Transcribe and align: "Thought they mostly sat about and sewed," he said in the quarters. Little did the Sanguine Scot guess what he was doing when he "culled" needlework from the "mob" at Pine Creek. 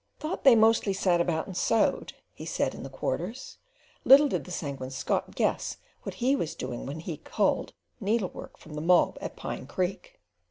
"Thought 0.19 0.43
they 0.43 0.55
mostly 0.55 0.93
sat 0.93 1.21
about 1.21 1.45
and 1.45 1.55
sewed," 1.55 2.13
he 2.33 2.43
said 2.43 2.73
in 2.73 2.81
the 2.81 2.89
quarters. 2.89 3.59
Little 4.03 4.27
did 4.27 4.45
the 4.45 4.51
Sanguine 4.51 4.89
Scot 4.89 5.35
guess 5.35 5.77
what 6.01 6.15
he 6.15 6.35
was 6.35 6.55
doing 6.55 6.87
when 6.87 7.01
he 7.01 7.17
"culled" 7.17 7.73
needlework 7.99 8.57
from 8.57 8.73
the 8.73 8.81
"mob" 8.81 9.19
at 9.21 9.35
Pine 9.35 9.67
Creek. 9.67 10.19